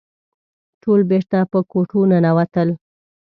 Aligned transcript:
ټول 0.83 0.99
بېرته 1.11 1.37
په 1.51 1.59
کوټو 1.71 1.99
ننوتل. 2.11 2.69